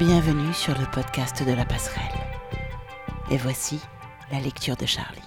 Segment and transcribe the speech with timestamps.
[0.00, 2.18] Bienvenue sur le podcast de la passerelle.
[3.30, 3.78] Et voici
[4.32, 5.20] la lecture de Charlie.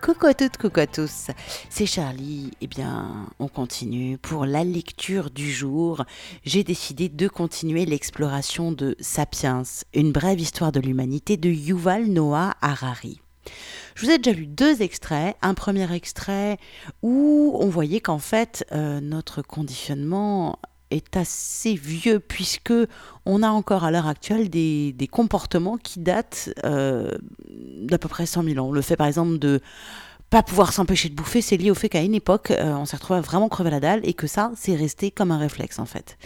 [0.00, 1.26] Coucou à toutes, coucou à tous.
[1.68, 2.52] C'est Charlie.
[2.62, 4.16] Eh bien, on continue.
[4.16, 6.06] Pour la lecture du jour,
[6.46, 12.54] j'ai décidé de continuer l'exploration de Sapiens, une brève histoire de l'humanité de Yuval Noah
[12.62, 13.20] Harari.
[13.94, 15.36] Je vous ai déjà lu deux extraits.
[15.42, 16.56] Un premier extrait
[17.02, 20.58] où on voyait qu'en fait, euh, notre conditionnement
[20.92, 22.72] est assez vieux puisque
[23.26, 27.10] on a encore à l'heure actuelle des, comportements qui datent euh,
[27.48, 28.72] d'à peu près 100 000 ans.
[28.72, 29.60] Le fait par exemple de
[30.30, 32.96] pas pouvoir s'empêcher de bouffer, c'est lié au fait qu'à une époque, euh, on s'est
[32.96, 36.16] retrouvé vraiment crever la dalle et que ça, c'est resté comme un réflexe en fait.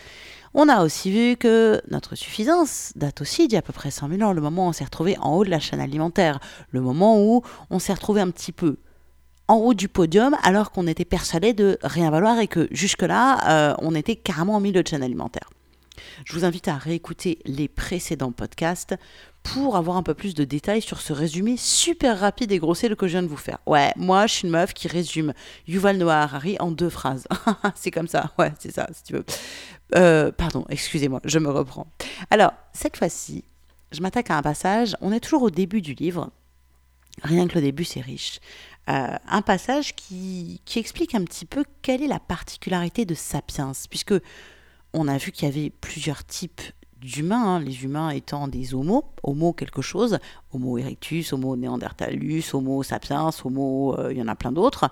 [0.54, 3.90] On a aussi vu que notre suffisance date aussi d'il y a à peu près
[3.90, 6.38] 100 000 ans, le moment où on s'est retrouvé en haut de la chaîne alimentaire,
[6.70, 8.76] le moment où on s'est retrouvé un petit peu
[9.48, 13.74] en haut du podium alors qu'on était persuadé de rien valoir et que jusque-là, euh,
[13.80, 15.50] on était carrément au milieu de chaîne alimentaire.
[16.24, 18.94] Je vous invite à réécouter les précédents podcasts
[19.42, 23.06] pour avoir un peu plus de détails sur ce résumé super rapide et grossier que
[23.06, 23.58] je viens de vous faire.
[23.66, 25.32] Ouais, moi je suis une meuf qui résume
[25.68, 27.26] Yuval Noah Harari en deux phrases.
[27.74, 29.24] c'est comme ça, ouais, c'est ça, si tu veux.
[29.94, 31.86] Euh, pardon, excusez-moi, je me reprends.
[32.30, 33.44] Alors, cette fois-ci,
[33.92, 36.30] je m'attaque à un passage, on est toujours au début du livre,
[37.22, 38.40] rien que le début c'est riche.
[38.88, 43.72] Euh, un passage qui, qui, explique un petit peu quelle est la particularité de Sapiens,
[43.90, 44.14] puisque
[44.92, 46.62] on a vu qu'il y avait plusieurs types
[47.00, 50.18] d'humains, hein, les humains étant des homos, homo quelque chose,
[50.52, 54.88] homo erectus, homo neanderthalus, homo sapiens, homo, euh, il y en a plein d'autres.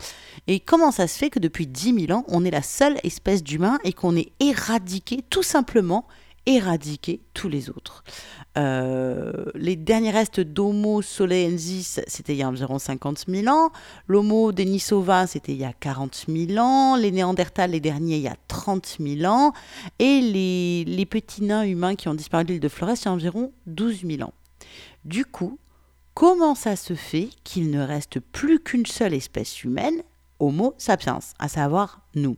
[0.46, 3.42] Et comment ça se fait que depuis 10 000 ans, on est la seule espèce
[3.42, 6.06] d'humain et qu'on ait éradiqué tout simplement
[6.46, 8.04] éradiquer tous les autres.
[8.56, 13.70] Euh, les derniers restes d'Homo soleensis, c'était il y a environ 50 000 ans.
[14.06, 16.96] L'Homo denisova, c'était il y a 40 000 ans.
[16.96, 19.52] Les Néandertals, les derniers, il y a 30 000 ans.
[19.98, 23.12] Et les, petits nains humains qui ont disparu de l'île de Flores, il y a
[23.12, 24.34] environ 12 000 ans.
[25.04, 25.58] Du coup,
[26.14, 30.02] comment ça se fait qu'il ne reste plus qu'une seule espèce humaine,
[30.38, 32.36] Homo sapiens, à savoir nous?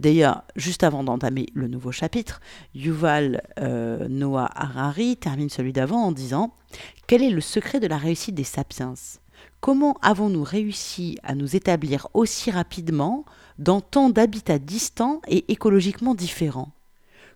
[0.00, 2.40] D'ailleurs, juste avant d'entamer le nouveau chapitre,
[2.74, 6.52] Yuval euh, Noah Harari termine celui d'avant en disant
[7.06, 8.94] Quel est le secret de la réussite des sapiens?
[9.60, 13.24] Comment avons-nous réussi à nous établir aussi rapidement
[13.58, 16.72] dans tant d'habitats distants et écologiquement différents?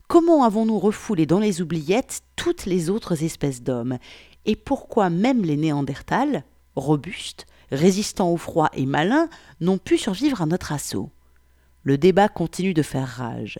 [0.08, 3.98] Comment avons-nous refoulé dans les oubliettes toutes les autres espèces d'hommes?
[4.46, 6.44] Et pourquoi même les Néandertals,
[6.76, 9.28] robustes, résistants au froid et malins,
[9.60, 11.10] n'ont pu survivre à notre assaut?
[11.82, 13.58] Le débat continue de faire rage.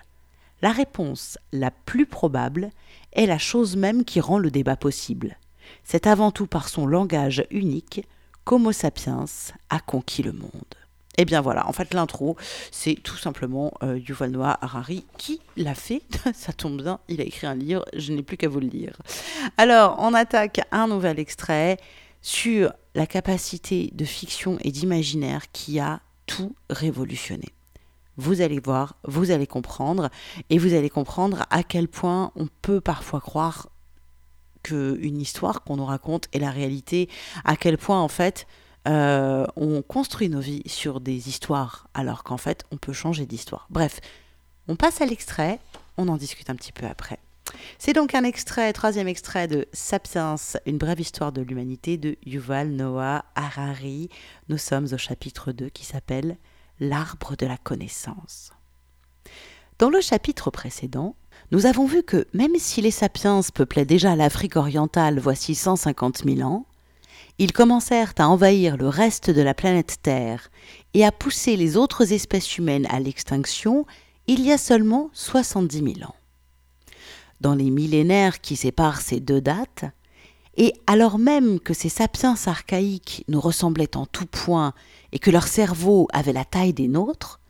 [0.61, 2.71] La réponse la plus probable
[3.13, 5.39] est la chose même qui rend le débat possible.
[5.85, 8.07] C'est avant tout par son langage unique
[8.45, 9.27] qu'Homo sapiens
[9.71, 10.75] a conquis le monde.
[11.17, 12.37] Et eh bien voilà, en fait l'intro,
[12.71, 16.03] c'est tout simplement euh, Yuval Harari qui l'a fait.
[16.33, 18.97] Ça tombe bien, il a écrit un livre, je n'ai plus qu'à vous le lire.
[19.57, 21.77] Alors, on attaque un nouvel extrait
[22.23, 27.49] sur la capacité de fiction et d'imaginaire qui a tout révolutionné
[28.19, 30.11] vous allez voir, vous allez comprendre,
[30.51, 33.71] et vous allez comprendre à quel point on peut parfois croire
[34.63, 37.09] qu'une histoire qu'on nous raconte est la réalité,
[37.45, 38.47] à quel point en fait
[38.87, 43.67] euh, on construit nos vies sur des histoires, alors qu'en fait on peut changer d'histoire.
[43.71, 44.01] Bref,
[44.67, 45.61] on passe à l'extrait,
[45.97, 47.19] on en discute un petit peu après.
[47.79, 50.35] C'est donc un extrait, troisième extrait de Sapiens,
[50.67, 54.11] une brève histoire de l'humanité de Yuval Noah Harari.
[54.49, 56.37] Nous sommes au chapitre 2 qui s'appelle
[56.81, 58.53] l'arbre de la connaissance.
[59.79, 61.15] Dans le chapitre précédent,
[61.51, 66.41] nous avons vu que même si les sapiens peuplaient déjà l'Afrique orientale voici 150 000
[66.49, 66.67] ans,
[67.39, 70.51] ils commencèrent à envahir le reste de la planète Terre
[70.95, 73.87] et à pousser les autres espèces humaines à l'extinction
[74.27, 76.15] il y a seulement 70 000 ans.
[77.41, 79.85] Dans les millénaires qui séparent ces deux dates,
[80.57, 84.75] et alors même que ces sapiens archaïques nous ressemblaient en tout point
[85.13, 87.41] et que leur cerveau avait la taille des nôtres,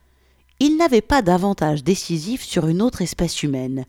[0.60, 3.86] ils n'avaient pas d'avantage décisif sur une autre espèce humaine,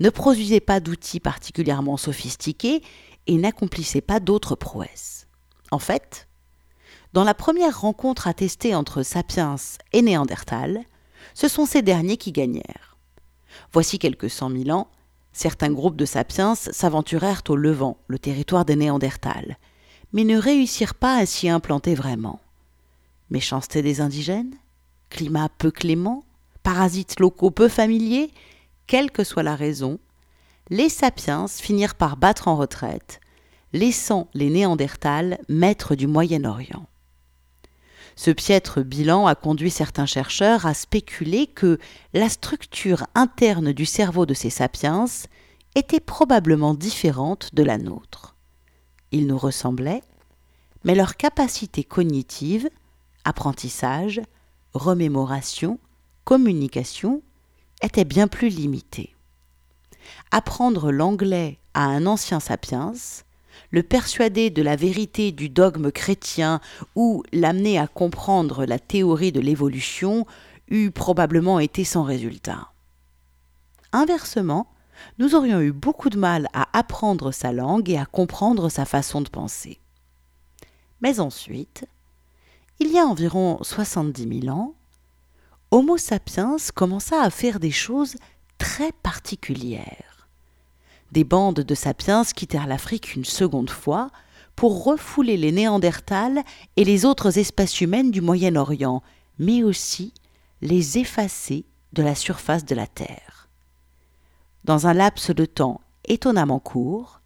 [0.00, 2.82] ne produisaient pas d'outils particulièrement sophistiqués
[3.26, 5.26] et n'accomplissaient pas d'autres prouesses.
[5.70, 6.28] En fait,
[7.12, 9.56] dans la première rencontre attestée entre Sapiens
[9.92, 10.80] et Néandertal,
[11.34, 12.96] ce sont ces derniers qui gagnèrent.
[13.72, 14.88] Voici quelques cent mille ans,
[15.38, 19.56] Certains groupes de sapiens s'aventurèrent au Levant, le territoire des Néandertals,
[20.12, 22.40] mais ne réussirent pas à s'y implanter vraiment.
[23.30, 24.54] Méchanceté des indigènes?
[25.10, 26.24] Climat peu clément?
[26.62, 28.32] Parasites locaux peu familiers?
[28.86, 29.98] Quelle que soit la raison,
[30.70, 33.20] les sapiens finirent par battre en retraite,
[33.72, 36.86] laissant les Néandertals maîtres du Moyen-Orient.
[38.16, 41.78] Ce piètre bilan a conduit certains chercheurs à spéculer que
[42.14, 45.04] la structure interne du cerveau de ces sapiens
[45.74, 48.34] était probablement différente de la nôtre.
[49.12, 50.02] Ils nous ressemblaient,
[50.84, 52.68] mais leur capacité cognitive,
[53.28, 54.20] apprentissage,
[54.72, 55.78] remémoration,
[56.24, 57.22] communication
[57.82, 59.14] était bien plus limitée.
[60.30, 62.94] Apprendre l'anglais à un ancien sapiens,
[63.70, 66.60] le persuader de la vérité du dogme chrétien
[66.96, 70.26] ou l'amener à comprendre la théorie de l'évolution
[70.68, 72.72] eût probablement été sans résultat.
[73.92, 74.68] Inversement,
[75.18, 79.20] nous aurions eu beaucoup de mal à apprendre sa langue et à comprendre sa façon
[79.20, 79.80] de penser.
[81.00, 81.86] Mais ensuite,
[82.80, 84.74] il y a environ 70 000 ans,
[85.70, 88.16] Homo sapiens commença à faire des choses
[88.58, 90.28] très particulières.
[91.12, 94.10] Des bandes de sapiens quittèrent l'Afrique une seconde fois
[94.56, 96.42] pour refouler les Néandertals
[96.76, 99.02] et les autres espèces humaines du Moyen-Orient,
[99.38, 100.12] mais aussi
[100.60, 103.48] les effacer de la surface de la Terre.
[104.64, 107.20] Dans un laps de temps étonnamment court,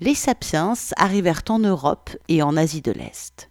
[0.00, 3.50] les sapiens arrivèrent en Europe et en Asie de l'Est.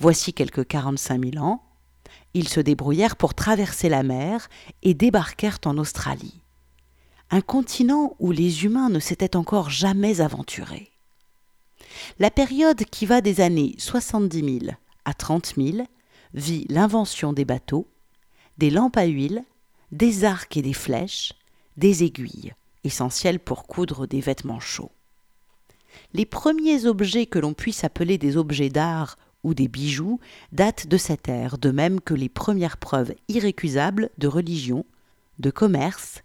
[0.00, 1.62] Voici quelques 45 000 ans,
[2.32, 4.48] ils se débrouillèrent pour traverser la mer
[4.82, 6.40] et débarquèrent en Australie,
[7.30, 10.90] un continent où les humains ne s'étaient encore jamais aventurés.
[12.18, 14.74] La période qui va des années 70 000
[15.04, 15.86] à 30 000
[16.32, 17.86] vit l'invention des bateaux,
[18.56, 19.44] des lampes à huile,
[19.92, 21.34] des arcs et des flèches,
[21.76, 22.54] des aiguilles,
[22.84, 24.92] essentielles pour coudre des vêtements chauds.
[26.14, 30.20] Les premiers objets que l'on puisse appeler des objets d'art ou des bijoux
[30.52, 34.84] datent de cette ère, de même que les premières preuves irrécusables de religion,
[35.38, 36.22] de commerce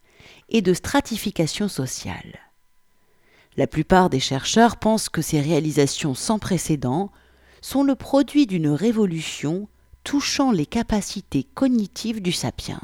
[0.50, 2.40] et de stratification sociale.
[3.58, 7.12] La plupart des chercheurs pensent que ces réalisations sans précédent
[7.62, 9.68] sont le produit d'une révolution
[10.04, 12.82] touchant les capacités cognitives du sapiens.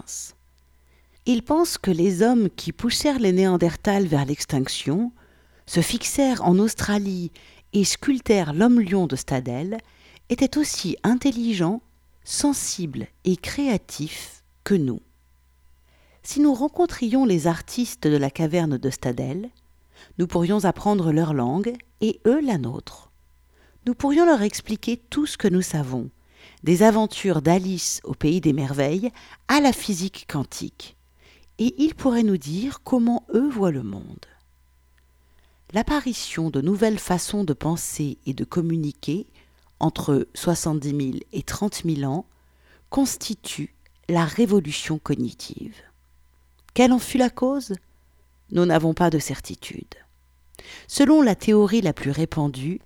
[1.26, 5.12] Ils pensent que les hommes qui poussèrent les Néandertals vers l'extinction
[5.68, 7.32] se fixèrent en Australie
[7.74, 9.78] et sculptèrent l'homme-lion de Stadel
[10.32, 11.82] était aussi intelligent,
[12.24, 15.02] sensible et créatif que nous.
[16.24, 19.50] Si nous rencontrions les artistes de la caverne de Stadel,
[20.18, 23.12] nous pourrions apprendre leur langue et eux la nôtre.
[23.86, 26.10] Nous pourrions leur expliquer tout ce que nous savons,
[26.64, 29.12] des aventures d'Alice au pays des merveilles
[29.50, 30.96] à la physique quantique,
[31.58, 34.26] et ils pourraient nous dire comment eux voient le monde.
[35.74, 39.28] L'apparition de nouvelles façons de penser et de communiquer
[39.82, 41.02] entre 70 000
[41.34, 42.26] et 30 000 ans
[42.90, 43.76] constitue
[44.08, 45.76] la révolution cognitive.
[46.74, 47.74] Quelle en fut la cause?
[48.52, 49.96] Nous n'avons pas de certitude.
[50.88, 52.80] Selon la théorie la plus répandue,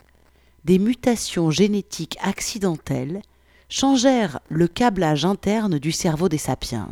[0.63, 3.21] des mutations génétiques accidentelles
[3.67, 6.91] changèrent le câblage interne du cerveau des sapiens,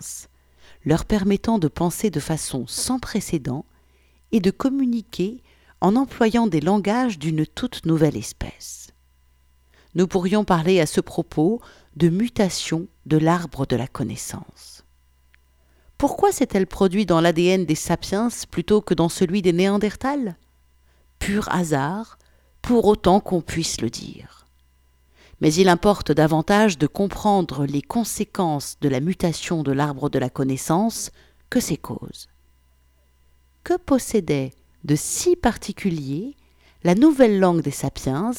[0.86, 3.66] leur permettant de penser de façon sans précédent
[4.32, 5.42] et de communiquer
[5.82, 8.83] en employant des langages d'une toute nouvelle espèce
[9.96, 11.62] nous pourrions parler à ce propos
[11.96, 14.84] de mutation de l'arbre de la connaissance.
[15.98, 20.36] Pourquoi s'est-elle produit dans l'ADN des sapiens plutôt que dans celui des néandertals?
[21.20, 22.18] Pur hasard,
[22.62, 24.48] pour autant qu'on puisse le dire.
[25.42, 30.30] Mais il importe davantage de comprendre les conséquences de la mutation de l'arbre de la
[30.30, 31.12] connaissance
[31.50, 32.30] que ses causes.
[33.64, 34.54] Que possédait
[34.84, 36.36] de si particulier
[36.84, 38.32] la nouvelle langue des sapiens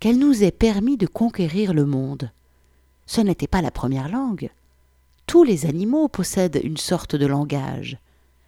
[0.00, 2.30] qu'elle nous ait permis de conquérir le monde.
[3.06, 4.50] Ce n'était pas la première langue.
[5.26, 7.98] Tous les animaux possèdent une sorte de langage.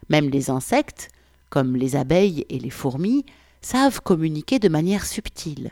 [0.09, 1.09] Même les insectes,
[1.49, 3.25] comme les abeilles et les fourmis,
[3.61, 5.71] savent communiquer de manière subtile,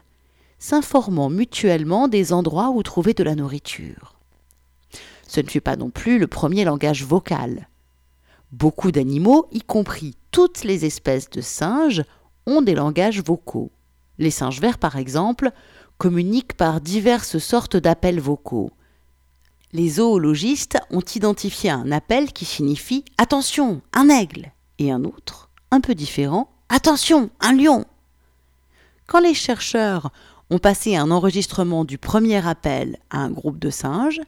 [0.60, 4.16] s'informant mutuellement des endroits où trouver de la nourriture.
[5.28, 7.68] Ce ne fut pas non plus le premier langage vocal.
[8.52, 12.04] Beaucoup d'animaux, y compris toutes les espèces de singes,
[12.46, 13.72] ont des langages vocaux.
[14.22, 15.50] Les singes verts, par exemple,
[15.98, 18.70] communiquent par diverses sortes d'appels vocaux.
[19.74, 25.82] Les zoologistes ont identifié un appel qui signifie Attention, un aigle et un autre, un
[25.82, 27.84] peu différent, Attention, un lion.
[29.08, 30.12] Quand les chercheurs
[30.52, 34.22] ont passé un enregistrement du premier appel à un groupe de singes,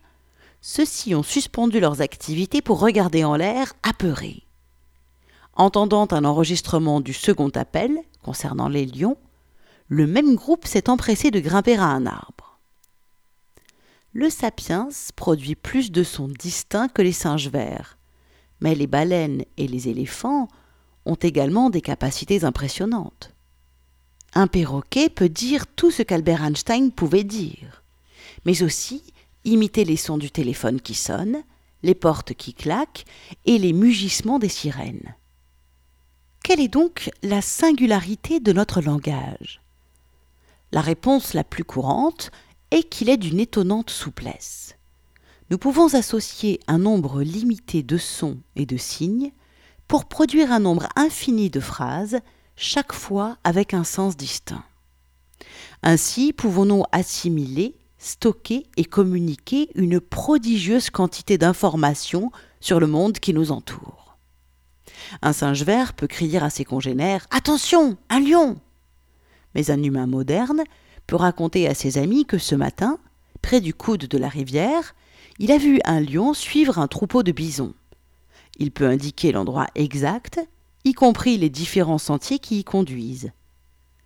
[0.59, 4.41] ceux-ci ont suspendu leurs activités pour regarder en l'air apeurés.
[5.53, 9.17] Entendant un enregistrement du second appel concernant les lions,
[9.87, 12.59] le même groupe s'est empressé de grimper à un arbre.
[14.13, 17.97] Le sapiens produit plus de sons distincts que les singes verts,
[18.61, 20.47] mais les baleines et les éléphants
[21.05, 23.33] ont également des capacités impressionnantes.
[24.35, 27.83] Un perroquet peut dire tout ce qu'Albert Einstein pouvait dire,
[28.45, 29.03] mais aussi
[29.45, 31.43] imiter les sons du téléphone qui sonne,
[31.81, 33.05] les portes qui claquent
[33.45, 35.15] et les mugissements des sirènes.
[36.43, 39.62] Quelle est donc la singularité de notre langage?
[40.73, 42.31] La réponse la plus courante
[42.71, 44.75] est qu'il est d'une étonnante souplesse.
[45.51, 49.33] Nous pouvons associer un nombre limité de sons et de signes
[49.87, 52.17] pour produire un nombre infini de phrases,
[52.55, 54.63] chaque fois avec un sens distinct.
[55.83, 63.51] Ainsi pouvons-nous assimiler, stocker et communiquer une prodigieuse quantité d'informations sur le monde qui nous
[63.51, 64.17] entoure?
[65.21, 68.57] Un singe vert peut crier à ses congénères Attention, un lion
[69.55, 70.63] Mais un humain moderne
[71.07, 72.97] peut raconter à ses amis que ce matin,
[73.41, 74.95] près du coude de la rivière,
[75.39, 77.73] il a vu un lion suivre un troupeau de bisons.
[78.57, 80.39] Il peut indiquer l'endroit exact,
[80.85, 83.31] y compris les différents sentiers qui y conduisent.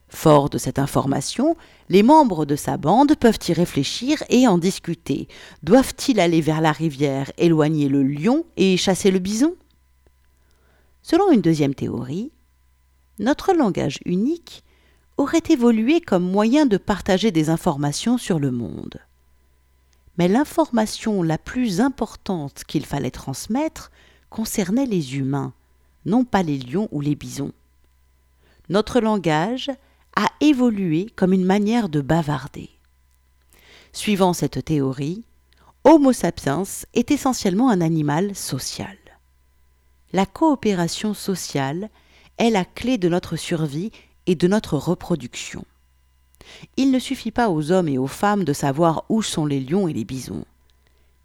[0.10, 1.58] Fort de cette information,
[1.90, 5.28] les membres de sa bande peuvent y réfléchir et en discuter.
[5.64, 9.56] Doivent-ils aller vers la rivière, éloigner le lion et chasser le bison?
[11.02, 12.32] Selon une deuxième théorie,
[13.20, 14.64] notre langage unique
[15.18, 19.00] aurait évolué comme moyen de partager des informations sur le monde.
[20.18, 23.92] Mais l'information la plus importante qu'il fallait transmettre
[24.30, 25.54] concernait les humains,
[26.06, 27.52] non pas les lions ou les bisons.
[28.70, 29.72] Notre langage
[30.16, 32.70] a évolué comme une manière de bavarder.
[33.94, 35.24] Suivant cette théorie,
[35.84, 38.98] Homo sapiens est essentiellement un animal social.
[40.14, 41.90] La coopération sociale
[42.38, 43.92] est la clé de notre survie
[44.28, 45.66] et de notre reproduction.
[46.76, 49.88] Il ne suffit pas aux hommes et aux femmes de savoir où sont les lions
[49.88, 50.46] et les bisons.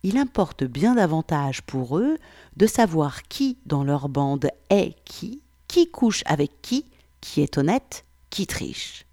[0.02, 2.16] Il importe bien davantage pour eux
[2.56, 6.86] de savoir qui dans leur bande est qui, qui couche avec qui,
[7.20, 9.04] qui est honnête, qui triche.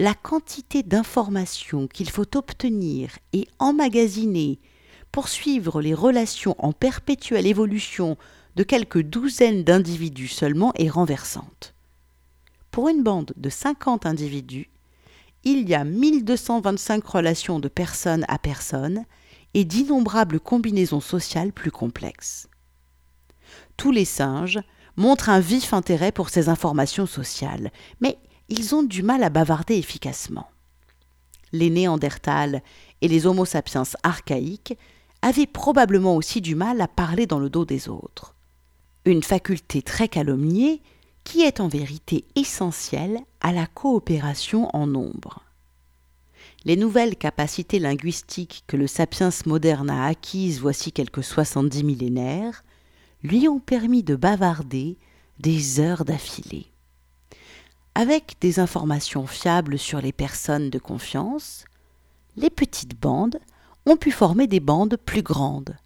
[0.00, 4.58] La quantité d'informations qu'il faut obtenir et emmagasiner
[5.12, 8.16] pour suivre les relations en perpétuelle évolution
[8.56, 11.74] de quelques douzaines d'individus seulement est renversante.
[12.78, 14.70] Pour une bande de 50 individus,
[15.42, 19.04] il y a 1225 relations de personne à personne
[19.52, 22.48] et d'innombrables combinaisons sociales plus complexes.
[23.76, 24.60] Tous les singes
[24.94, 28.16] montrent un vif intérêt pour ces informations sociales, mais
[28.48, 30.48] ils ont du mal à bavarder efficacement.
[31.50, 32.62] Les Néandertals
[33.00, 34.78] et les Homo sapiens archaïques
[35.20, 38.36] avaient probablement aussi du mal à parler dans le dos des autres.
[39.04, 40.80] Une faculté très calomniée
[41.28, 45.42] qui est en vérité essentielle à la coopération en nombre.
[46.64, 52.64] Les nouvelles capacités linguistiques que le sapiens moderne a acquises voici quelques soixante-dix millénaires
[53.22, 54.96] lui ont permis de bavarder
[55.38, 56.72] des heures d'affilée.
[57.94, 61.66] Avec des informations fiables sur les personnes de confiance,
[62.36, 63.38] les petites bandes
[63.84, 65.76] ont pu former des bandes plus grandes,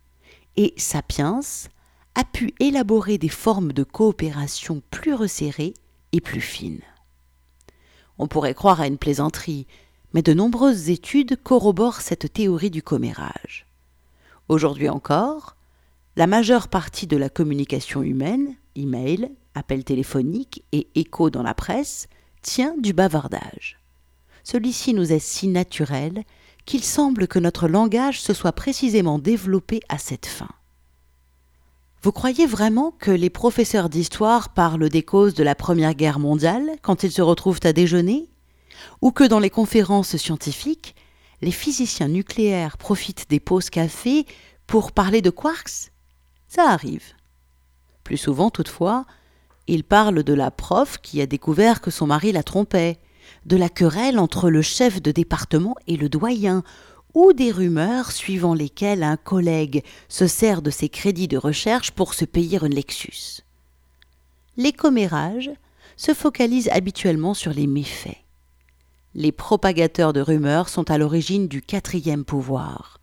[0.55, 1.41] et Sapiens
[2.15, 5.75] a pu élaborer des formes de coopération plus resserrées
[6.13, 6.83] et plus fines.
[8.19, 9.67] On pourrait croire à une plaisanterie,
[10.13, 13.67] mais de nombreuses études corroborent cette théorie du commérage.
[14.49, 15.57] Aujourd'hui encore,
[16.17, 22.09] la majeure partie de la communication humaine, email, appel téléphonique et écho dans la presse,
[22.43, 23.79] tient du bavardage.
[24.45, 26.25] Celui-ci nous est si naturel
[26.67, 30.51] qu'il semble que notre langage se soit précisément développé à cette fin.
[32.03, 36.69] Vous croyez vraiment que les professeurs d'histoire parlent des causes de la Première Guerre mondiale
[36.83, 38.29] quand ils se retrouvent à déjeuner?
[39.03, 40.97] Ou que dans les conférences scientifiques,
[41.43, 44.27] les physiciens nucléaires profitent des pauses café
[44.67, 45.93] pour parler de quarks?
[46.49, 47.15] Ça arrive.
[48.03, 49.05] Plus souvent, toutefois,
[49.69, 52.99] ils parlent de la prof qui a découvert que son mari la trompait,
[53.47, 56.65] de la querelle entre le chef de département et le doyen,
[57.15, 62.15] ou des rumeurs suivant lesquelles un collègue se sert de ses crédits de recherche pour
[62.15, 63.43] se payer une Lexus.
[64.57, 65.51] Les commérages
[65.97, 68.19] se focalisent habituellement sur les méfaits.
[69.15, 72.99] Les propagateurs de rumeurs sont à l'origine du quatrième pouvoir,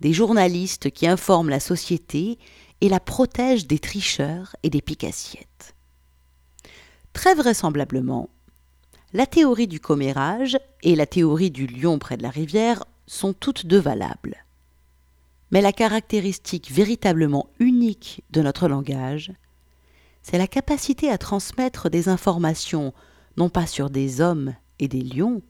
[0.00, 2.38] des journalistes qui informent la société
[2.80, 5.74] et la protègent des tricheurs et des picassiettes.
[7.12, 8.30] Très vraisemblablement,
[9.12, 13.66] la théorie du commérage et la théorie du lion près de la rivière sont toutes
[13.66, 14.44] deux valables.
[15.50, 19.32] Mais la caractéristique véritablement unique de notre langage,
[20.22, 22.94] c'est la capacité à transmettre des informations
[23.36, 25.42] non pas sur des hommes et des lions,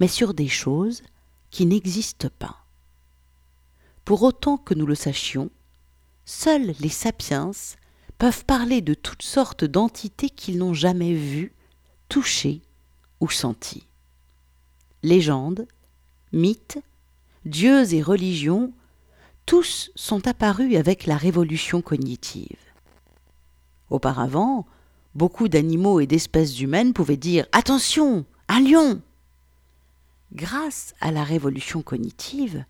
[0.00, 1.02] mais sur des choses
[1.50, 2.64] qui n'existent pas.
[4.06, 5.50] Pour autant que nous le sachions,
[6.24, 7.50] seuls les sapiens
[8.16, 11.52] peuvent parler de toutes sortes d'entités qu'ils n'ont jamais vues,
[12.08, 12.62] touchées
[13.20, 13.86] ou senties.
[15.02, 15.66] Légendes,
[16.32, 16.78] mythes,
[17.44, 18.72] dieux et religions,
[19.46, 22.58] tous sont apparus avec la révolution cognitive.
[23.90, 24.66] Auparavant,
[25.14, 29.00] beaucoup d'animaux et d'espèces humaines pouvaient dire Attention, un lion
[30.32, 32.64] Grâce à la révolution cognitive,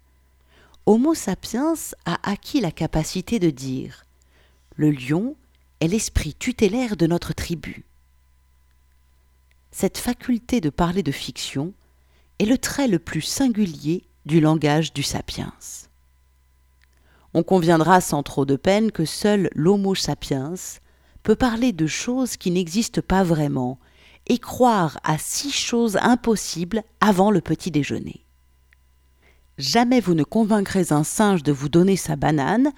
[0.85, 4.05] Homo sapiens a acquis la capacité de dire
[4.77, 5.35] Le lion
[5.81, 7.85] est l'esprit tutélaire de notre tribu.
[9.71, 11.73] Cette faculté de parler de fiction
[12.39, 15.53] est le trait le plus singulier du langage du sapiens.
[17.35, 20.55] On conviendra sans trop de peine que seul l'Homo sapiens
[21.23, 23.79] peut parler de choses qui n'existent pas vraiment
[24.27, 28.25] et croire à six choses impossibles avant le petit déjeuner.
[29.59, 32.73] Jamais vous ne convaincrez un singe de vous donner sa banane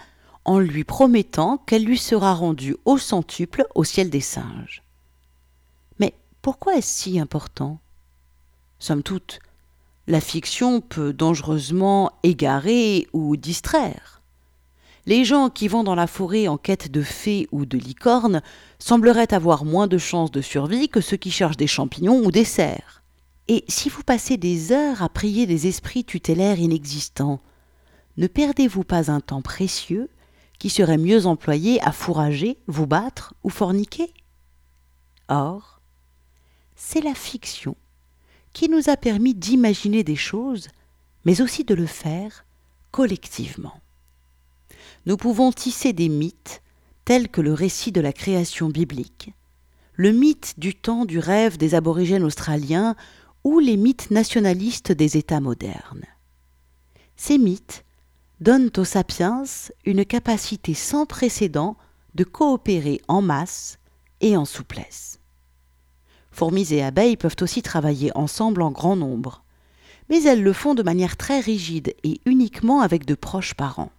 [0.44, 4.82] en lui promettant qu'elle lui sera rendue au centuple au ciel des singes.
[5.98, 7.78] Mais pourquoi est-ce si important?
[8.78, 9.40] Somme toute,
[10.08, 14.22] la fiction peut dangereusement égarer ou distraire.
[15.04, 18.40] Les gens qui vont dans la forêt en quête de fées ou de licornes
[18.78, 22.44] sembleraient avoir moins de chances de survie que ceux qui cherchent des champignons ou des
[22.44, 23.02] cerfs.
[23.48, 27.40] Et si vous passez des heures à prier des esprits tutélaires inexistants,
[28.16, 30.08] ne perdez-vous pas un temps précieux
[30.58, 34.14] qui serait mieux employé à fourrager, vous battre ou forniquer?
[35.28, 35.82] Or,
[36.76, 37.76] c'est la fiction
[38.58, 40.66] qui nous a permis d'imaginer des choses,
[41.24, 42.44] mais aussi de le faire
[42.90, 43.80] collectivement.
[45.06, 46.60] Nous pouvons tisser des mythes
[47.04, 49.32] tels que le récit de la création biblique,
[49.94, 52.96] le mythe du temps du rêve des aborigènes australiens
[53.44, 56.06] ou les mythes nationalistes des États modernes.
[57.14, 57.84] Ces mythes
[58.40, 59.44] donnent aux sapiens
[59.84, 61.76] une capacité sans précédent
[62.16, 63.78] de coopérer en masse
[64.20, 65.17] et en souplesse.
[66.38, 69.42] Fourmis et abeilles peuvent aussi travailler ensemble en grand nombre,
[70.08, 73.90] mais elles le font de manière très rigide et uniquement avec de proches parents.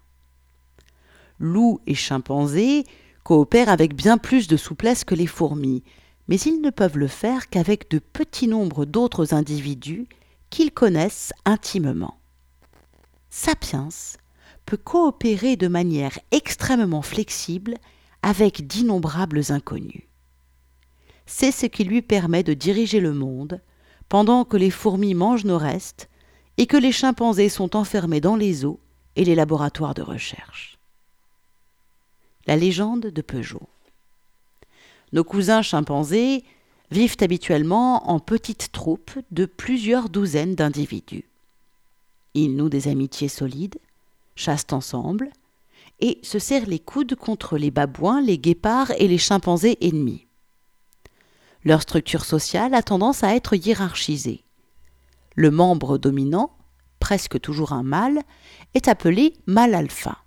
[1.38, 2.86] Loups et chimpanzés
[3.26, 5.84] coopèrent avec bien plus de souplesse que les fourmis,
[6.30, 10.08] mais ils ne peuvent le faire qu'avec de petits nombres d'autres individus
[10.50, 12.18] qu'ils connaissent intimement.
[13.30, 13.90] Sapiens
[14.66, 17.74] peut coopérer de manière extrêmement flexible
[18.22, 20.09] avec d'innombrables inconnus.
[21.32, 23.62] C'est ce qui lui permet de diriger le monde
[24.10, 26.10] pendant que les fourmis mangent nos restes
[26.58, 28.80] et que les chimpanzés sont enfermés dans les eaux
[29.16, 30.80] et les laboratoires de recherche.
[32.48, 33.70] La légende de Peugeot.
[35.14, 36.44] Nos cousins chimpanzés
[36.90, 41.30] vivent habituellement en petites troupes de plusieurs douzaines d'individus.
[42.34, 43.78] Ils nouent des amitiés solides,
[44.36, 45.30] chassent ensemble
[46.00, 50.26] et se serrent les coudes contre les babouins, les guépards et les chimpanzés ennemis.
[51.70, 54.44] Leur structure sociale a tendance à être hiérarchisée.
[55.36, 56.50] Le membre dominant,
[57.00, 58.24] presque toujours un mâle,
[58.74, 60.18] est appelé mâle alpha.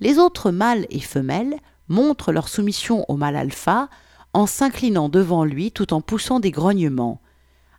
[0.00, 1.56] Les autres mâles et femelles
[1.88, 3.88] montrent leur soumission au mâle alpha
[4.34, 7.22] en s'inclinant devant lui tout en poussant des grognements,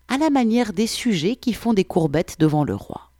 [0.07, 3.11] à la manière des sujets qui font des courbettes devant le roi.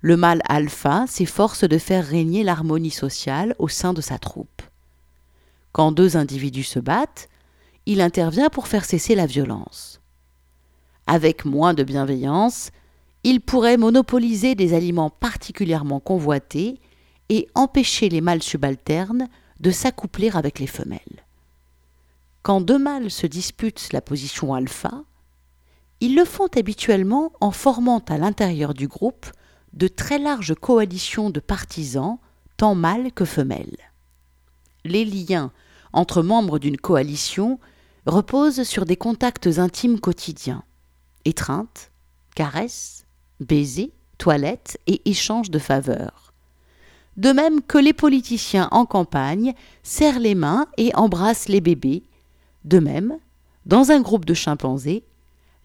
[0.00, 4.62] Le mâle alpha s'efforce de faire régner l'harmonie sociale au sein de sa troupe.
[5.70, 7.28] Quand deux individus se battent,
[7.86, 10.00] il intervient pour faire cesser la violence.
[11.06, 12.70] Avec moins de bienveillance,
[13.24, 16.80] il pourrait monopoliser des aliments particulièrement convoités
[17.28, 19.28] et empêcher les mâles subalternes
[19.60, 21.24] de s'accoupler avec les femelles.
[22.42, 25.04] Quand deux mâles se disputent la position alpha,
[26.00, 29.26] ils le font habituellement en formant à l'intérieur du groupe
[29.74, 32.18] de très larges coalitions de partisans,
[32.56, 33.76] tant mâles que femelles.
[34.84, 35.52] Les liens
[35.92, 37.58] entre membres d'une coalition
[38.10, 40.64] reposent sur des contacts intimes quotidiens
[41.24, 41.90] étreintes,
[42.34, 43.04] caresses,
[43.40, 46.32] baisers, toilettes et échanges de faveurs.
[47.16, 52.04] De même que les politiciens en campagne serrent les mains et embrassent les bébés,
[52.64, 53.18] de même,
[53.66, 55.04] dans un groupe de chimpanzés,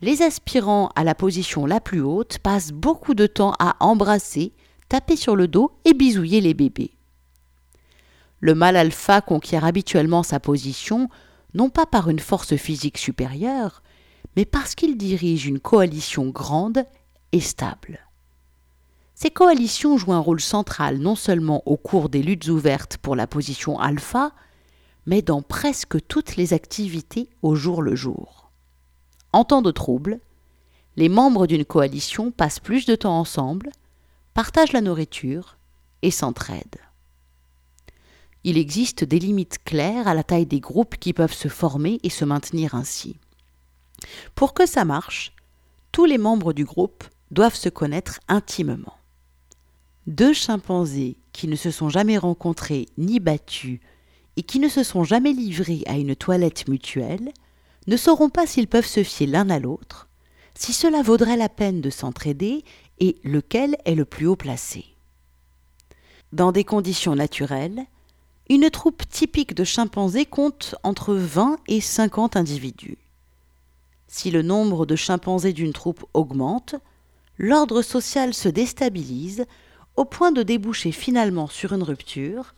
[0.02, 4.52] les aspirants à la position la plus haute passent beaucoup de temps à embrasser,
[4.90, 6.92] taper sur le dos et bisouiller les bébés.
[8.42, 11.10] Le mâle alpha conquiert habituellement sa position
[11.56, 13.82] non pas par une force physique supérieure,
[14.36, 16.86] mais parce qu'il dirige une coalition grande
[17.32, 18.00] et stable.
[19.16, 23.26] Ces coalitions jouent un rôle central non seulement au cours des luttes ouvertes pour la
[23.26, 24.34] position alpha,
[25.06, 28.52] mais dans presque toutes les activités au jour le jour.
[29.32, 30.20] En temps de trouble,
[30.98, 33.72] les membres d'une coalition passent plus de temps ensemble,
[34.34, 35.58] partagent la nourriture
[36.02, 36.85] et s'entraident.
[38.48, 42.12] Il existe des limites claires à la taille des groupes qui peuvent se former et
[42.12, 43.18] se maintenir ainsi.
[44.36, 45.34] Pour que ça marche,
[45.92, 48.94] tous les membres du groupe doivent se connaître intimement.
[50.06, 53.80] Deux chimpanzés qui ne se sont jamais rencontrés ni battus
[54.38, 57.32] et qui ne se sont jamais livrés à une toilette mutuelle
[57.88, 60.08] ne sauront pas s'ils peuvent se fier l'un à l'autre,
[60.54, 62.64] si cela vaudrait la peine de s'entraider
[63.00, 64.86] et lequel est le plus haut placé.
[66.32, 67.88] Dans des conditions naturelles,
[68.50, 72.98] une troupe typique de chimpanzés compte entre 20 et 50 individus.
[74.08, 76.76] Si le nombre de chimpanzés d'une troupe augmente,
[77.38, 79.46] l'ordre social se déstabilise
[79.96, 82.54] au point de déboucher finalement sur une rupture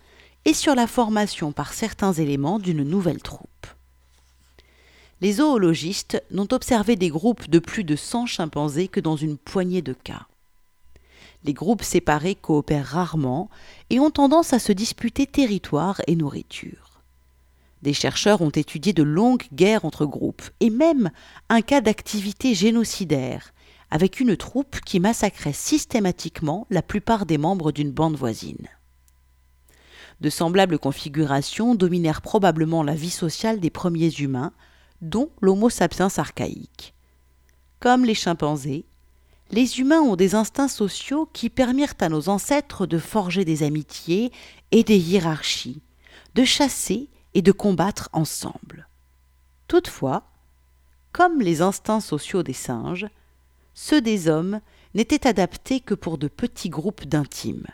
[0.46, 3.48] et sur la formation par certains éléments d'une nouvelle troupe.
[5.22, 9.82] Les zoologistes n'ont observé des groupes de plus de 100 chimpanzés que dans une poignée
[9.82, 10.28] de cas.
[11.44, 13.50] Les groupes séparés coopèrent rarement
[13.90, 17.02] et ont tendance à se disputer territoire et nourriture.
[17.84, 21.12] Des chercheurs ont étudié de longues guerres entre groupes et même
[21.50, 23.54] un cas d'activité génocidaire
[23.92, 28.68] avec une troupe qui massacrait systématiquement la plupart des membres d'une bande voisine.
[30.20, 34.52] De semblables configurations dominèrent probablement la vie sociale des premiers humains,
[35.02, 36.96] dont l'Homo sapiens archaïque.
[37.80, 38.86] Comme les chimpanzés,
[39.52, 44.32] les humains ont des instincts sociaux qui permirent à nos ancêtres de forger des amitiés
[44.72, 45.82] et des hiérarchies,
[46.36, 48.88] de chasser et de combattre ensemble.
[49.68, 50.24] Toutefois,
[51.12, 53.08] comme les instincts sociaux des singes,
[53.74, 54.60] ceux des hommes
[54.96, 57.68] n'étaient adaptés que pour de petits groupes d'intimes.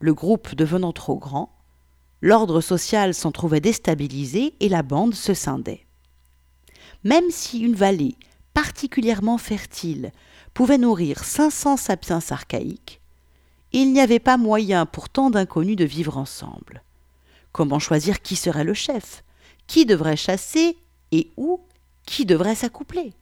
[0.00, 1.52] Le groupe devenant trop grand,
[2.20, 5.86] l'ordre social s'en trouvait déstabilisé et la bande se scindait.
[7.04, 8.16] Même si une vallée
[8.52, 10.12] particulièrement fertile
[10.56, 13.02] pouvait nourrir 500 sapiens archaïques,
[13.72, 16.82] il n'y avait pas moyen pour tant d'inconnus de vivre ensemble.
[17.52, 19.22] Comment choisir qui serait le chef?
[19.66, 20.78] Qui devrait chasser
[21.12, 21.60] Et où?
[22.06, 23.12] Qui devrait s'accoupler?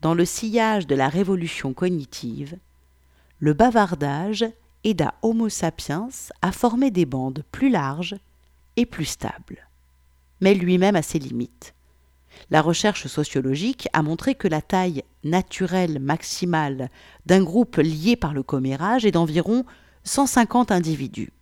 [0.00, 2.56] Dans le sillage de la révolution cognitive,
[3.40, 4.44] le bavardage
[4.84, 6.08] aida Homo sapiens
[6.40, 8.14] à former des bandes plus larges
[8.76, 9.66] et plus stables.
[10.40, 11.74] Mais lui-même a ses limites.
[12.50, 16.90] La recherche sociologique a montré que la taille naturelle maximale
[17.26, 19.64] d'un groupe lié par le commérage est d'environ
[20.04, 21.32] 150 individus.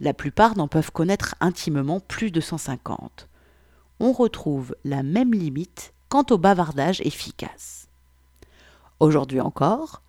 [0.00, 3.28] La plupart n'en peuvent connaître intimement plus de 150.
[4.00, 7.88] On retrouve la même limite quant au bavardage efficace.
[9.00, 10.02] Aujourd'hui encore,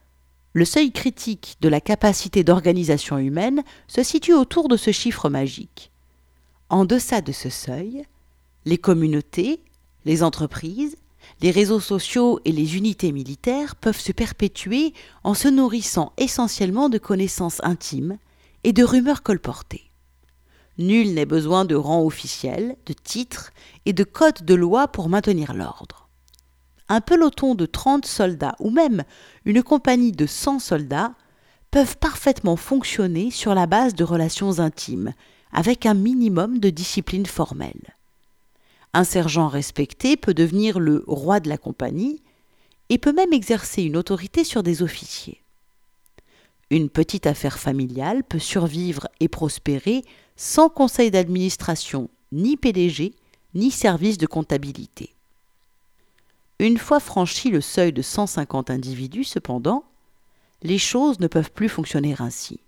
[0.53, 5.91] le seuil critique de la capacité d'organisation humaine se situe autour de ce chiffre magique.
[6.69, 8.05] En deçà de ce seuil,
[8.65, 9.63] les communautés,
[10.05, 10.97] les entreprises,
[11.41, 16.97] les réseaux sociaux et les unités militaires peuvent se perpétuer en se nourrissant essentiellement de
[16.97, 18.17] connaissances intimes
[18.63, 19.91] et de rumeurs colportées.
[20.77, 23.51] Nul n'est besoin de rang officiel, de titres
[23.85, 26.09] et de codes de loi pour maintenir l'ordre.
[26.87, 29.03] Un peloton de 30 soldats ou même
[29.45, 31.13] une compagnie de 100 soldats
[31.69, 35.13] peuvent parfaitement fonctionner sur la base de relations intimes,
[35.51, 37.98] avec un minimum de discipline formelle.
[38.93, 42.21] Un sergent respecté peut devenir le roi de la compagnie
[42.89, 45.41] et peut même exercer une autorité sur des officiers.
[46.71, 50.03] Une petite affaire familiale peut survivre et prospérer
[50.35, 53.13] sans conseil d'administration, ni PDG,
[53.55, 55.13] ni service de comptabilité.
[56.59, 59.83] Une fois franchi le seuil de 150 individus, cependant,
[60.61, 62.59] les choses ne peuvent plus fonctionner ainsi.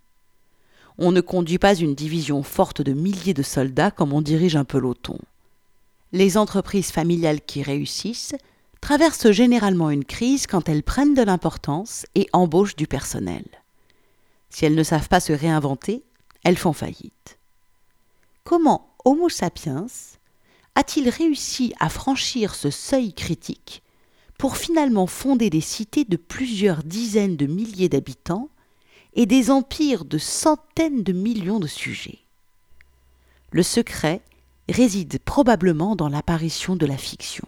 [0.97, 4.63] On ne conduit pas une division forte de milliers de soldats comme on dirige un
[4.63, 5.17] peloton.
[6.13, 8.36] Les entreprises familiales qui réussissent
[8.82, 13.45] traversent généralement une crise quand elles prennent de l'importance et embauchent du personnel.
[14.50, 16.04] Si elles ne savent pas se réinventer,
[16.43, 17.38] elles font faillite.
[18.43, 19.88] Comment Homo sapiens
[20.76, 23.84] a-t-il réussi à franchir ce seuil critique
[24.38, 28.50] pour finalement fonder des cités de plusieurs dizaines de milliers d'habitants
[29.13, 32.19] et des empires de centaines de millions de sujets?
[33.52, 34.21] Le secret
[34.71, 37.47] réside probablement dans l'apparition de la fiction.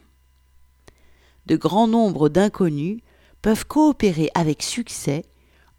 [1.45, 3.01] De grands nombres d'inconnus
[3.41, 5.25] peuvent coopérer avec succès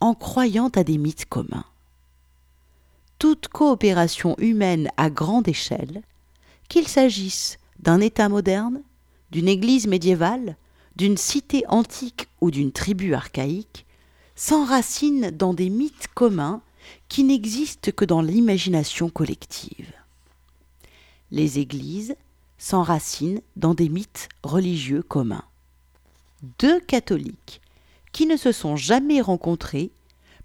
[0.00, 1.64] en croyant à des mythes communs.
[3.18, 6.02] Toute coopération humaine à grande échelle,
[6.68, 8.82] qu'il s'agisse d'un État moderne,
[9.30, 10.56] d'une Église médiévale,
[10.96, 13.86] d'une cité antique ou d'une tribu archaïque,
[14.36, 16.60] s'enracine dans des mythes communs
[17.08, 19.92] qui n'existent que dans l'imagination collective.
[21.34, 22.14] Les églises
[22.58, 25.42] s'enracinent dans des mythes religieux communs.
[26.60, 27.60] Deux catholiques
[28.12, 29.90] qui ne se sont jamais rencontrés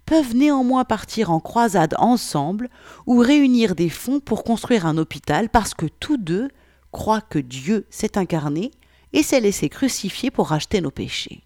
[0.04, 2.68] peuvent néanmoins partir en croisade ensemble
[3.06, 6.48] ou réunir des fonds pour construire un hôpital parce que tous deux
[6.90, 8.72] croient que Dieu s'est incarné
[9.12, 11.44] et s'est laissé crucifier pour racheter nos péchés.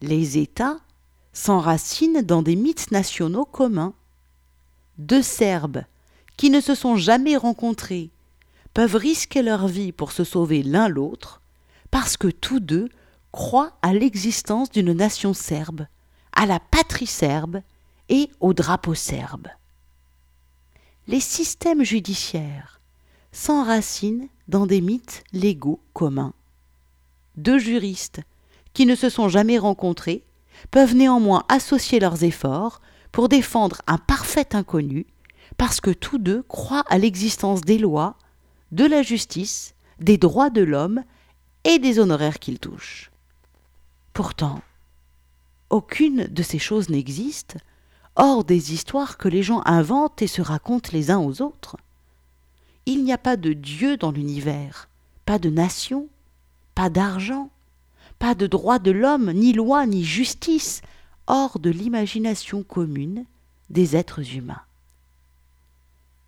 [0.00, 0.78] Les États
[1.32, 3.94] s'enracinent dans des mythes nationaux communs.
[4.98, 5.82] Deux Serbes
[6.36, 8.10] qui ne se sont jamais rencontrés
[8.74, 11.40] peuvent risquer leur vie pour se sauver l'un l'autre,
[11.90, 12.88] parce que tous deux
[13.30, 15.86] croient à l'existence d'une nation serbe,
[16.32, 17.60] à la patrie serbe
[18.08, 19.48] et au drapeau serbe.
[21.06, 22.80] Les systèmes judiciaires
[23.32, 26.34] s'enracinent dans des mythes légaux communs.
[27.36, 28.20] Deux juristes
[28.74, 30.24] qui ne se sont jamais rencontrés
[30.70, 35.06] peuvent néanmoins associer leurs efforts pour défendre un parfait inconnu,
[35.58, 38.16] parce que tous deux croient à l'existence des lois,
[38.72, 41.02] de la justice, des droits de l'homme
[41.64, 43.10] et des honoraires qu'ils touchent.
[44.12, 44.60] Pourtant,
[45.70, 47.56] aucune de ces choses n'existe
[48.16, 51.76] hors des histoires que les gens inventent et se racontent les uns aux autres.
[52.84, 54.88] Il n'y a pas de Dieu dans l'univers,
[55.24, 56.08] pas de nation,
[56.74, 57.50] pas d'argent,
[58.18, 60.82] pas de droit de l'homme, ni loi, ni justice,
[61.26, 63.24] hors de l'imagination commune
[63.70, 64.62] des êtres humains.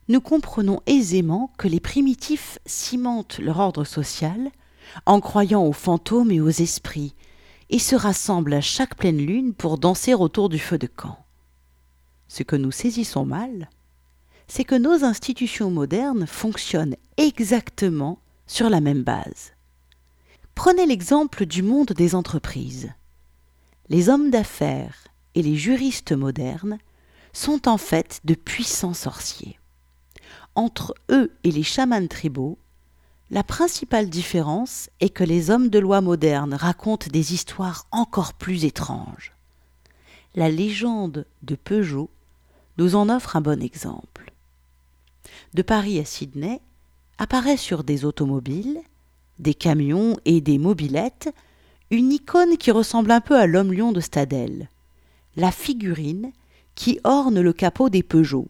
[0.08, 4.50] Nous comprenons aisément que les primitifs cimentent leur ordre social
[5.06, 7.14] en croyant aux fantômes et aux esprits,
[7.70, 11.18] et se rassemblent à chaque pleine lune pour danser autour du feu de camp.
[12.28, 13.70] Ce que nous saisissons mal,
[14.46, 19.52] c'est que nos institutions modernes fonctionnent exactement sur la même base.
[20.54, 22.92] Prenez l'exemple du monde des entreprises.
[23.88, 26.78] Les hommes d'affaires et les juristes modernes
[27.32, 29.58] sont en fait de puissants sorciers.
[30.54, 32.58] Entre eux et les chamans tribaux,
[33.30, 38.64] la principale différence est que les hommes de loi modernes racontent des histoires encore plus
[38.64, 39.32] étranges.
[40.34, 42.10] La légende de Peugeot
[42.78, 44.32] nous en offre un bon exemple.
[45.54, 46.60] De Paris à Sydney
[47.18, 48.82] apparaît sur des automobiles
[49.38, 51.32] des camions et des mobilettes,
[51.90, 54.68] une icône qui ressemble un peu à l'homme-lion de Stadel,
[55.36, 56.32] la figurine
[56.74, 58.48] qui orne le capot des Peugeot,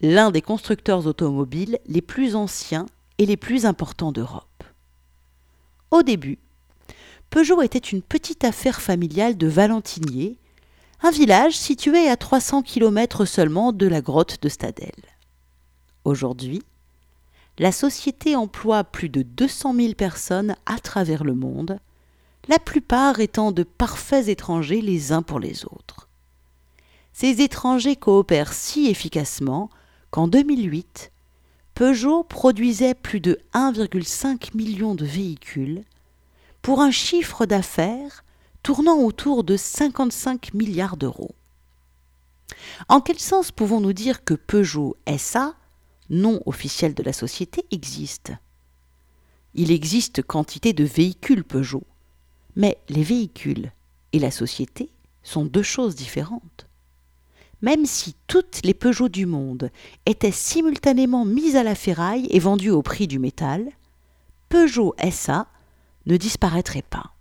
[0.00, 2.86] l'un des constructeurs automobiles les plus anciens
[3.18, 4.64] et les plus importants d'Europe.
[5.90, 6.38] Au début,
[7.28, 10.36] Peugeot était une petite affaire familiale de Valentinier,
[11.02, 14.90] un village situé à 300 km seulement de la grotte de Stadel.
[16.04, 16.62] Aujourd'hui,
[17.58, 21.78] la société emploie plus de 200 000 personnes à travers le monde,
[22.48, 26.08] la plupart étant de parfaits étrangers les uns pour les autres.
[27.12, 29.68] Ces étrangers coopèrent si efficacement
[30.10, 31.12] qu'en 2008,
[31.74, 35.84] Peugeot produisait plus de 1,5 million de véhicules
[36.62, 38.24] pour un chiffre d'affaires
[38.62, 41.34] tournant autour de 55 milliards d'euros.
[42.88, 45.54] En quel sens pouvons-nous dire que Peugeot SA
[46.10, 48.32] nom officiel de la société existe?
[49.54, 51.84] Il existe quantité de véhicules Peugeot,
[52.56, 53.72] mais les véhicules
[54.12, 54.90] et la société
[55.22, 56.66] sont deux choses différentes.
[57.62, 59.70] Même si toutes les Peugeot du monde
[60.06, 63.68] étaient simultanément mises à la ferraille et vendues au prix du métal,
[64.48, 65.46] Peugeot SA
[66.06, 67.12] ne disparaîtrait pas.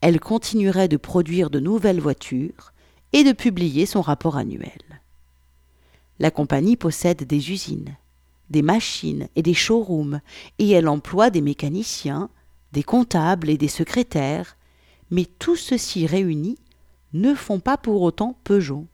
[0.00, 2.72] Elle continuerait de produire de nouvelles voitures
[3.12, 5.00] et de publier son rapport annuel.
[6.18, 7.96] La compagnie possède des usines,
[8.50, 10.20] des machines et des showrooms,
[10.58, 12.28] et elle emploie des mécaniciens,
[12.72, 14.56] des comptables et des secrétaires,
[15.10, 16.58] mais tout ceci réunis
[17.12, 18.86] ne font pas pour autant Peugeot.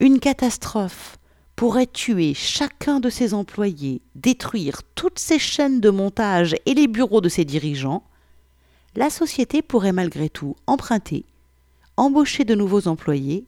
[0.00, 1.18] Une catastrophe
[1.56, 7.20] pourrait tuer chacun de ses employés, détruire toutes ses chaînes de montage et les bureaux
[7.20, 8.02] de ses dirigeants,
[8.96, 11.26] la société pourrait malgré tout emprunter,
[11.96, 13.46] embaucher de nouveaux employés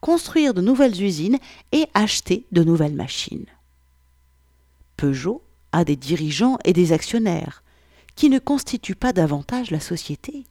[0.00, 1.38] construire de nouvelles usines
[1.72, 3.46] et acheter de nouvelles machines.
[4.96, 7.62] Peugeot a des dirigeants et des actionnaires
[8.14, 10.44] qui ne constituent pas davantage la société.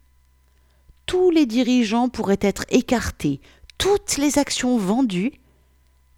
[1.06, 3.40] Tous les dirigeants pourraient être écartés,
[3.78, 5.32] toutes les actions vendues,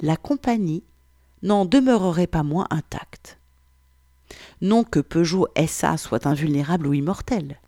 [0.01, 0.84] la compagnie
[1.41, 3.38] n'en demeurerait pas moins intacte.
[4.62, 7.60] Non que Peugeot SA soit invulnérable ou immortel.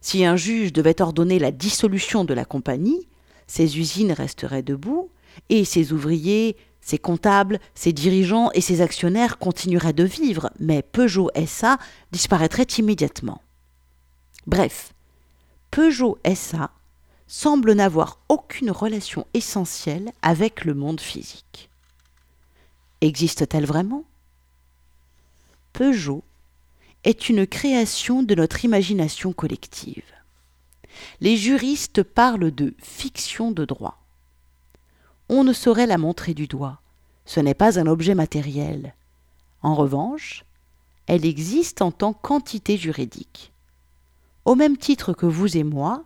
[0.00, 3.08] Si un juge devait ordonner la dissolution de la compagnie,
[3.46, 5.10] ces usines resteraient debout
[5.48, 11.30] et ces ouvriers, ces comptables, ces dirigeants et ces actionnaires continueraient de vivre, mais Peugeot
[11.46, 11.78] SA
[12.12, 13.42] disparaîtrait immédiatement.
[14.46, 14.94] Bref,
[15.72, 16.70] Peugeot SA
[17.26, 21.70] semble n'avoir aucune relation essentielle avec le monde physique.
[23.00, 24.04] Existe-t-elle vraiment?
[25.72, 26.22] Peugeot
[27.04, 30.02] est une création de notre imagination collective
[31.20, 33.98] les juristes parlent de fiction de droit.
[35.28, 36.80] On ne saurait la montrer du doigt.
[37.24, 38.94] Ce n'est pas un objet matériel.
[39.62, 40.44] En revanche,
[41.06, 43.52] elle existe en tant qu'entité juridique.
[44.44, 46.04] Au même titre que vous et moi,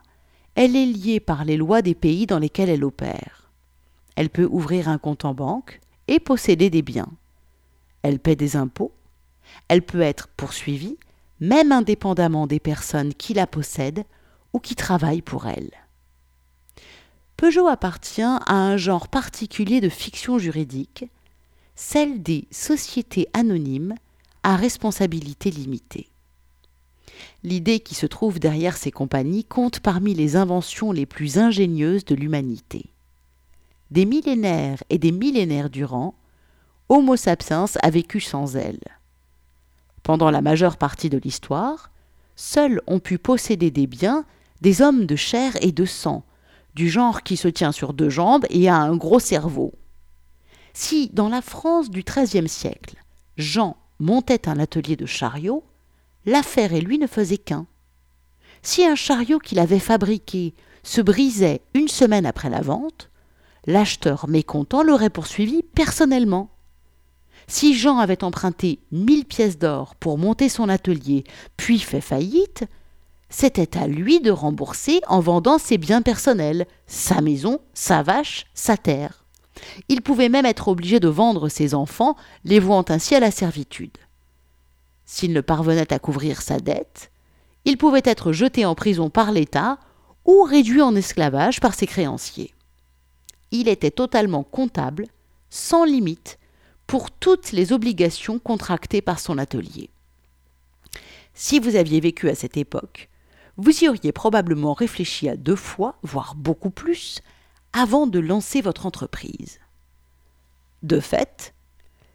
[0.54, 3.50] elle est liée par les lois des pays dans lesquels elle opère.
[4.16, 7.10] Elle peut ouvrir un compte en banque et posséder des biens.
[8.02, 8.92] elle paie des impôts,
[9.68, 10.96] elle peut être poursuivie,
[11.40, 14.04] même indépendamment des personnes qui la possèdent
[14.52, 15.70] ou qui travaillent pour elle.
[17.36, 21.06] Peugeot appartient à un genre particulier de fiction juridique,
[21.74, 23.94] celle des sociétés anonymes
[24.42, 26.09] à responsabilité limitée.
[27.42, 32.14] L'idée qui se trouve derrière ces compagnies compte parmi les inventions les plus ingénieuses de
[32.14, 32.86] l'humanité.
[33.90, 36.14] Des millénaires et des millénaires durant,
[36.88, 38.80] Homo sapiens a vécu sans elles.
[40.02, 41.90] Pendant la majeure partie de l'histoire,
[42.36, 44.24] seuls ont pu posséder des biens
[44.60, 46.24] des hommes de chair et de sang,
[46.74, 49.72] du genre qui se tient sur deux jambes et a un gros cerveau.
[50.72, 52.96] Si, dans la France du XIIIe siècle,
[53.36, 55.64] Jean montait un atelier de chariot,
[56.30, 57.66] l'affaire et lui ne faisaient qu'un.
[58.62, 63.10] Si un chariot qu'il avait fabriqué se brisait une semaine après la vente,
[63.66, 66.50] l'acheteur mécontent l'aurait poursuivi personnellement.
[67.48, 71.24] Si Jean avait emprunté mille pièces d'or pour monter son atelier,
[71.56, 72.64] puis fait faillite,
[73.28, 78.76] c'était à lui de rembourser en vendant ses biens personnels, sa maison, sa vache, sa
[78.76, 79.24] terre.
[79.88, 83.98] Il pouvait même être obligé de vendre ses enfants, les vouant ainsi à la servitude.
[85.12, 87.10] S'il ne parvenait à couvrir sa dette,
[87.64, 89.80] il pouvait être jeté en prison par l'État
[90.24, 92.54] ou réduit en esclavage par ses créanciers.
[93.50, 95.08] Il était totalement comptable,
[95.50, 96.38] sans limite,
[96.86, 99.90] pour toutes les obligations contractées par son atelier.
[101.34, 103.08] Si vous aviez vécu à cette époque,
[103.56, 107.20] vous y auriez probablement réfléchi à deux fois, voire beaucoup plus,
[107.72, 109.58] avant de lancer votre entreprise.
[110.84, 111.52] De fait,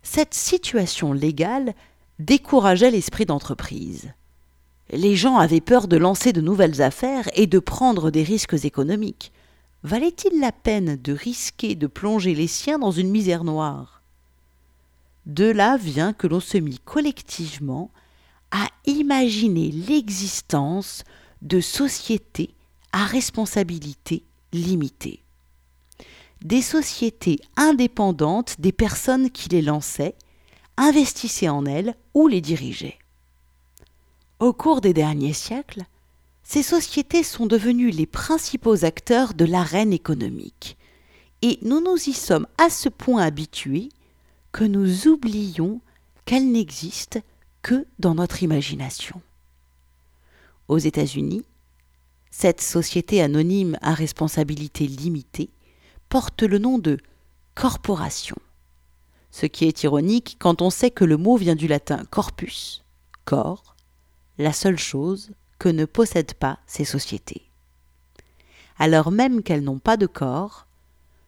[0.02, 1.76] cette situation légale
[2.20, 4.14] décourageait l'esprit d'entreprise.
[4.92, 9.32] Les gens avaient peur de lancer de nouvelles affaires et de prendre des risques économiques.
[9.84, 14.02] Valait-il la peine de risquer de plonger les siens dans une misère noire?
[15.26, 17.90] De là vient que l'on se mit collectivement
[18.52, 21.04] à imaginer l'existence
[21.42, 22.54] de sociétés
[22.92, 24.24] à responsabilité
[24.54, 25.22] limitée.
[26.44, 30.16] Des sociétés indépendantes des personnes qui les lançaient
[30.78, 32.98] investissait en elles ou les dirigeait.
[34.40, 35.84] Au cours des derniers siècles,
[36.44, 40.78] ces sociétés sont devenues les principaux acteurs de l'arène économique,
[41.42, 43.90] et nous nous y sommes à ce point habitués
[44.52, 45.82] que nous oublions
[46.26, 47.22] qu'elles n'existent
[47.62, 49.22] que dans notre imagination.
[50.68, 51.44] Aux États-Unis,
[52.32, 55.50] cette société anonyme à responsabilité limitée
[56.10, 57.00] porte le nom de
[57.56, 58.36] corporation
[59.36, 62.86] ce qui est ironique quand on sait que le mot vient du latin corpus,
[63.26, 63.76] corps,
[64.38, 67.42] la seule chose que ne possèdent pas ces sociétés.
[68.78, 70.68] Alors même qu'elles n'ont pas de corps,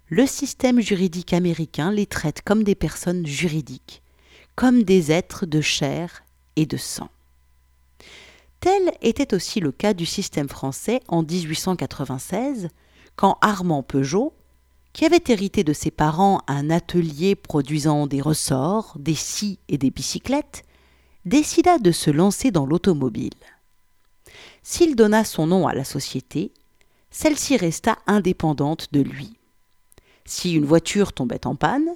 [0.07, 4.01] le système juridique américain les traite comme des personnes juridiques,
[4.55, 6.23] comme des êtres de chair
[6.55, 7.09] et de sang.
[8.61, 12.69] Tel était aussi le cas du système français en 1896,
[13.17, 14.33] quand Armand Peugeot,
[14.97, 19.91] qui avait hérité de ses parents un atelier produisant des ressorts, des scies et des
[19.91, 20.63] bicyclettes,
[21.23, 23.35] décida de se lancer dans l'automobile.
[24.63, 26.51] S'il donna son nom à la société,
[27.11, 29.35] celle-ci resta indépendante de lui.
[30.25, 31.89] Si une voiture tombait en panne,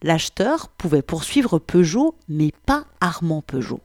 [0.00, 3.80] l'acheteur pouvait poursuivre Peugeot, mais pas Armand Peugeot.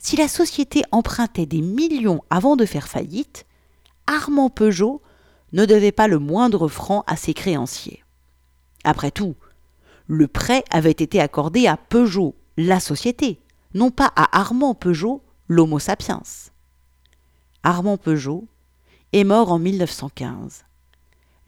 [0.00, 3.46] Si la société empruntait des millions avant de faire faillite,
[4.08, 5.00] Armand Peugeot
[5.52, 8.04] ne devait pas le moindre franc à ses créanciers.
[8.84, 9.34] Après tout,
[10.06, 13.40] le prêt avait été accordé à Peugeot, la société,
[13.74, 16.22] non pas à Armand Peugeot, l'Homo sapiens.
[17.62, 18.46] Armand Peugeot
[19.12, 20.64] est mort en 1915.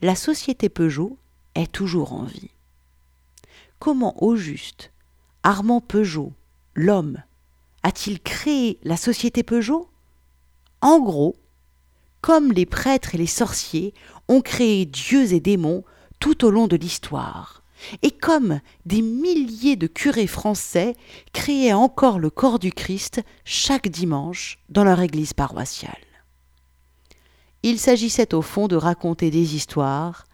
[0.01, 1.17] La société Peugeot
[1.55, 2.51] est toujours en vie.
[3.79, 4.91] Comment au juste
[5.43, 6.33] Armand Peugeot,
[6.75, 7.23] l'homme,
[7.83, 9.89] a-t-il créé la société Peugeot?
[10.81, 11.35] En gros,
[12.21, 13.93] comme les prêtres et les sorciers
[14.27, 15.83] ont créé dieux et démons
[16.19, 17.63] tout au long de l'histoire,
[18.03, 20.95] et comme des milliers de curés français
[21.33, 25.95] créaient encore le corps du Christ chaque dimanche dans leur église paroissiale.
[27.63, 30.25] Il s'agissait au fond de raconter des histoires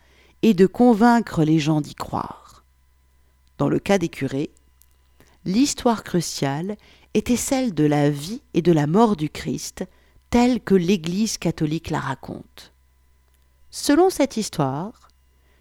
[0.42, 2.64] et de convaincre les gens d'y croire.
[3.58, 4.52] Dans le cas des curés,
[5.46, 6.78] l'histoire cruciale
[7.14, 9.86] était celle de la vie et de la mort du Christ,
[10.30, 12.74] telle que l'Église catholique la raconte.
[13.70, 15.10] Selon cette histoire,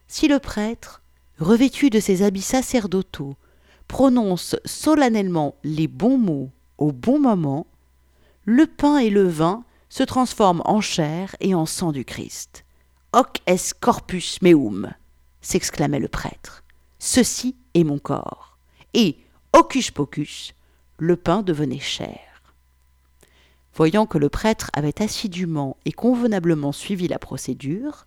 [0.08, 1.02] si le prêtre,
[1.38, 3.36] revêtu de ses habits sacerdotaux,
[3.88, 7.66] prononce solennellement les bons mots au bon moment,
[8.44, 12.64] le pain et le vin se transforment en chair et en sang du Christ.
[13.12, 14.92] Hoc est corpus meum,
[15.40, 16.64] s'exclamait le prêtre.
[16.98, 18.58] Ceci est mon corps.
[18.94, 19.18] Et
[19.52, 20.54] Hocus pocus,
[20.98, 22.25] le pain devenait cher.
[23.76, 28.06] Voyant que le prêtre avait assidûment et convenablement suivi la procédure,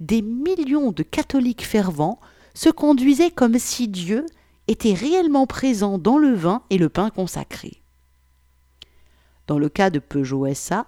[0.00, 2.20] des millions de catholiques fervents
[2.54, 4.26] se conduisaient comme si Dieu
[4.66, 7.80] était réellement présent dans le vin et le pain consacré.
[9.46, 10.86] Dans le cas de Peugeot SA,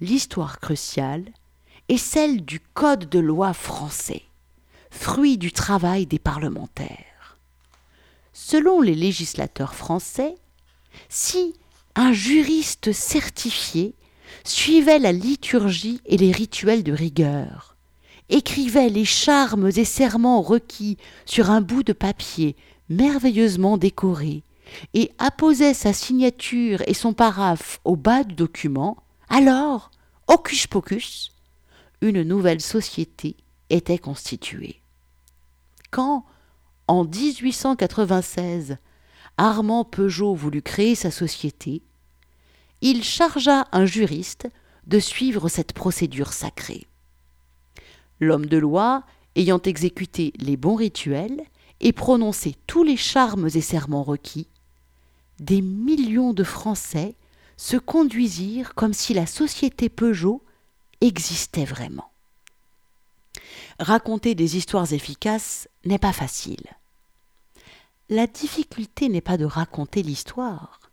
[0.00, 1.26] l'histoire cruciale
[1.88, 4.22] est celle du Code de loi français,
[4.90, 7.38] fruit du travail des parlementaires.
[8.32, 10.34] Selon les législateurs français,
[11.08, 11.54] si
[11.96, 13.94] un juriste certifié
[14.44, 17.76] suivait la liturgie et les rituels de rigueur,
[18.28, 22.54] écrivait les charmes et serments requis sur un bout de papier
[22.90, 24.44] merveilleusement décoré,
[24.94, 28.96] et apposait sa signature et son paraphe au bas du document,
[29.28, 29.90] alors,
[30.28, 31.32] hocus pocus,
[32.02, 33.36] une nouvelle société
[33.70, 34.82] était constituée.
[35.90, 36.24] Quand,
[36.88, 38.76] en 1896,
[39.38, 41.82] Armand Peugeot voulut créer sa société,
[42.80, 44.48] il chargea un juriste
[44.86, 46.86] de suivre cette procédure sacrée.
[48.20, 49.04] L'homme de loi,
[49.34, 51.42] ayant exécuté les bons rituels
[51.80, 54.48] et prononcé tous les charmes et serments requis,
[55.40, 57.14] des millions de Français
[57.56, 60.42] se conduisirent comme si la société Peugeot
[61.00, 62.10] existait vraiment.
[63.78, 66.64] Raconter des histoires efficaces n'est pas facile.
[68.08, 70.85] La difficulté n'est pas de raconter l'histoire,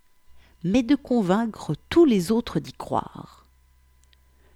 [0.63, 3.45] mais de convaincre tous les autres d'y croire.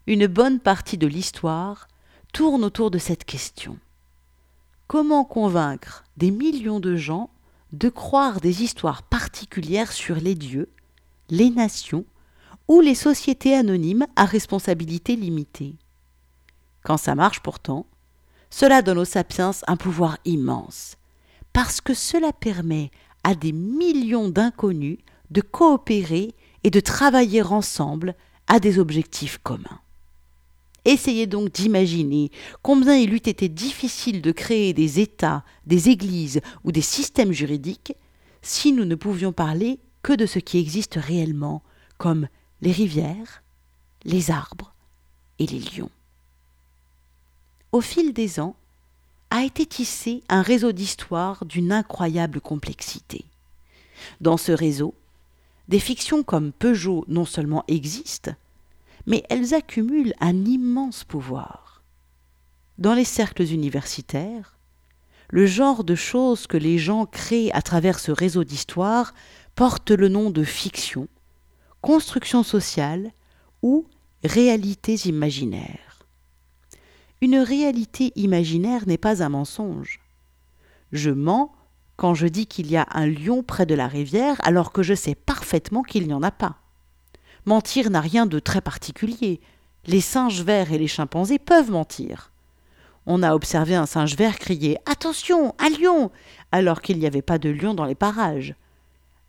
[0.06, 1.88] Une bonne partie de l'histoire
[2.34, 3.78] tourne autour de cette question.
[4.88, 7.30] Comment convaincre des millions de gens
[7.74, 10.70] de croire des histoires particulières sur les dieux,
[11.30, 12.06] les nations
[12.70, 15.76] ou les sociétés anonymes à responsabilité limitée?
[16.84, 17.86] Quand ça marche pourtant,
[18.50, 20.96] cela donne aux sapiens un pouvoir immense,
[21.52, 22.92] parce que cela permet
[23.26, 25.00] à des millions d'inconnus
[25.32, 28.16] de coopérer et de travailler ensemble
[28.48, 29.80] à des objectifs communs.
[30.86, 36.72] Essayez donc d'imaginer combien il eût été difficile de créer des États, des églises ou
[36.72, 37.94] des systèmes juridiques
[38.42, 41.62] si nous ne pouvions parler que de ce qui existe réellement,
[41.98, 42.30] comme
[42.62, 43.44] les rivières,
[44.06, 44.74] les arbres
[45.40, 45.92] et les lions.
[47.74, 48.56] Au fil des ans,
[49.30, 53.26] a été tissé un réseau d'histoires d'une incroyable complexité.
[54.22, 54.96] Dans ce réseau,
[55.68, 58.32] des fictions comme Peugeot non seulement existent,
[59.06, 61.84] mais elles accumulent un immense pouvoir.
[62.78, 64.58] Dans les cercles universitaires,
[65.30, 69.14] le genre de choses que les gens créent à travers ce réseau d'histoires
[69.56, 71.08] porte le nom de fiction,
[71.82, 73.12] construction sociale
[73.62, 73.86] ou
[74.24, 76.06] réalités imaginaires.
[77.22, 80.00] Une réalité imaginaire n'est pas un mensonge.
[80.92, 81.52] Je mens
[81.98, 84.94] quand je dis qu'il y a un lion près de la rivière alors que je
[84.94, 86.56] sais parfaitement qu'il n'y en a pas.
[87.46, 89.42] Mentir n'a rien de très particulier.
[89.86, 92.32] Les singes verts et les chimpanzés peuvent mentir.
[93.06, 96.12] On a observé un singe vert crier Attention, un lion
[96.52, 98.54] alors qu'il n'y avait pas de lion dans les parages.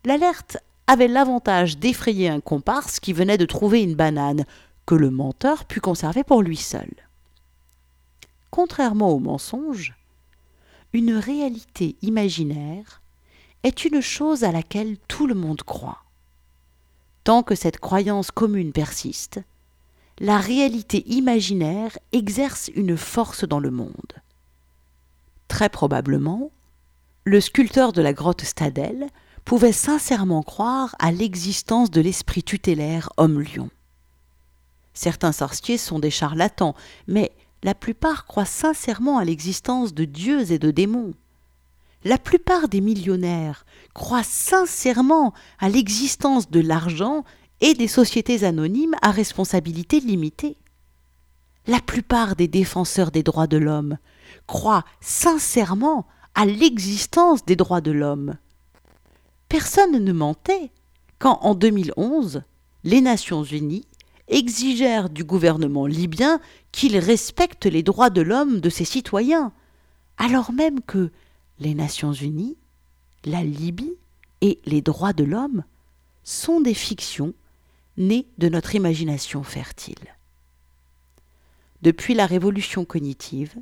[0.05, 4.45] L'alerte avait l'avantage d'effrayer un comparse qui venait de trouver une banane
[4.85, 6.89] que le menteur put conserver pour lui seul.
[8.49, 9.93] Contrairement au mensonge,
[10.93, 13.01] une réalité imaginaire
[13.63, 16.03] est une chose à laquelle tout le monde croit.
[17.23, 19.41] Tant que cette croyance commune persiste,
[20.19, 24.13] la réalité imaginaire exerce une force dans le monde.
[25.47, 26.51] Très probablement,
[27.23, 29.07] le sculpteur de la grotte Stadel
[29.45, 33.69] pouvait sincèrement croire à l'existence de l'esprit tutélaire homme-lion.
[34.93, 36.75] Certains sorciers sont des charlatans,
[37.07, 37.31] mais
[37.63, 41.13] la plupart croient sincèrement à l'existence de dieux et de démons.
[42.03, 47.25] La plupart des millionnaires croient sincèrement à l'existence de l'argent
[47.59, 50.57] et des sociétés anonymes à responsabilité limitée.
[51.67, 53.97] La plupart des défenseurs des droits de l'homme
[54.47, 58.37] croient sincèrement à l'existence des droits de l'homme.
[59.49, 60.71] Personne ne mentait
[61.17, 62.43] quand, en 2011,
[62.85, 63.85] les Nations Unies
[64.29, 66.39] exigèrent du gouvernement libyen
[66.71, 69.51] qu'il respecte les droits de l'homme de ses citoyens,
[70.17, 71.11] alors même que
[71.59, 72.57] les Nations Unies,
[73.25, 73.93] la Libye
[74.41, 75.63] et les droits de l'homme
[76.23, 77.33] sont des fictions
[77.97, 80.15] nées de notre imagination fertile.
[81.81, 83.55] Depuis la révolution cognitive,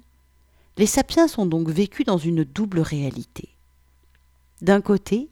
[0.78, 3.50] les sapiens sont donc vécus dans une double réalité.
[4.62, 5.30] D'un côté,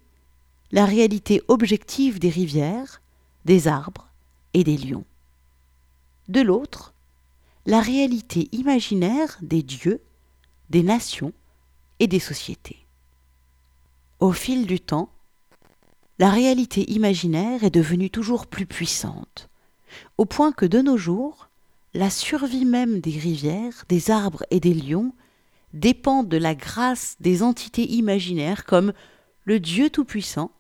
[0.72, 3.02] la réalité objective des rivières,
[3.46, 4.08] des arbres
[4.54, 5.06] et des lions.
[6.28, 6.94] De l'autre,
[7.66, 10.02] la réalité imaginaire des dieux,
[10.70, 11.34] des nations
[12.00, 12.86] et des sociétés.
[14.20, 15.10] Au fil du temps,
[16.18, 19.50] la réalité imaginaire est devenue toujours plus puissante,
[20.18, 21.50] au point que de nos jours,
[21.94, 25.14] la survie même des rivières, des arbres et des lions
[25.74, 28.94] dépend de la grâce des entités imaginaires comme
[29.44, 30.52] le Dieu Tout-Puissant,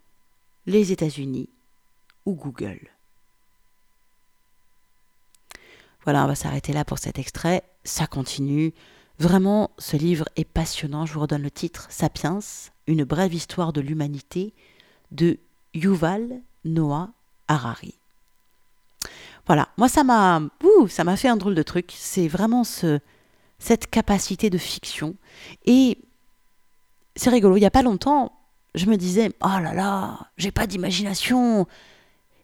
[0.66, 1.49] les États-Unis
[2.26, 2.95] ou Google.
[6.06, 7.64] Voilà, on va s'arrêter là pour cet extrait.
[7.84, 8.74] Ça continue.
[9.20, 11.06] Vraiment, ce livre est passionnant.
[11.06, 12.39] Je vous redonne le titre Sapiens,
[12.88, 14.53] une brève histoire de l'humanité
[15.12, 15.39] de
[15.74, 17.10] Yuval Noah
[17.47, 17.95] Harari.
[19.47, 20.41] Voilà, moi ça m'a
[20.89, 22.99] ça m'a fait un drôle de truc, c'est vraiment ce
[23.60, 25.16] cette capacité de fiction
[25.66, 25.99] et
[27.16, 28.34] c'est rigolo, il y a pas longtemps,
[28.74, 31.68] je me disais "Oh là là, j'ai pas d'imagination."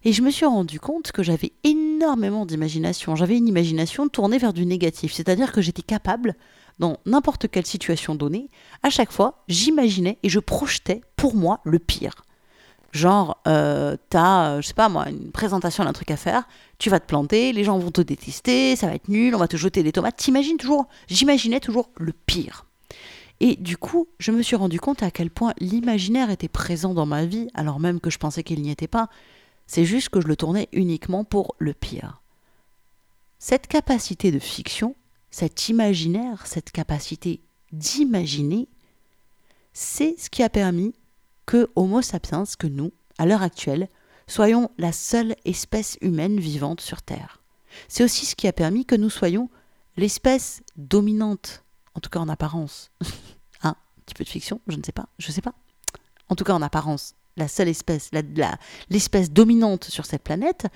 [0.04, 3.16] Et je me suis rendu compte que j'avais énormément d'imagination.
[3.16, 6.36] J'avais une imagination tournée vers du négatif, c'est-à-dire que j'étais capable
[6.80, 8.50] dans n'importe quelle situation donnée,
[8.82, 12.24] à chaque fois, j'imaginais et je projetais pour moi le pire.
[12.92, 16.44] Genre, euh, t'as, euh, je sais pas moi, une présentation d'un truc à faire,
[16.78, 19.48] tu vas te planter, les gens vont te détester, ça va être nul, on va
[19.48, 20.18] te jeter des tomates.
[20.18, 22.66] T'imagines toujours, j'imaginais toujours le pire.
[23.40, 27.06] Et du coup, je me suis rendu compte à quel point l'imaginaire était présent dans
[27.06, 29.08] ma vie, alors même que je pensais qu'il n'y était pas.
[29.68, 32.22] C'est juste que je le tournais uniquement pour le pire.
[33.40, 34.96] Cette capacité de fiction,
[35.32, 37.42] cet imaginaire, cette capacité
[37.72, 38.68] d'imaginer,
[39.74, 40.94] c'est ce qui a permis
[41.46, 43.90] que Homo sapiens, que nous, à l'heure actuelle,
[44.28, 47.42] soyons la seule espèce humaine vivante sur Terre.
[47.88, 49.50] C'est aussi ce qui a permis que nous soyons
[49.98, 51.64] l'espèce dominante,
[51.96, 52.92] en tout cas en apparence.
[53.64, 55.54] hein, un petit peu de fiction, je ne sais pas, je sais pas.
[56.30, 58.12] En tout cas en apparence, la seule espèce,
[58.90, 60.68] l'espèce dominante sur cette planète,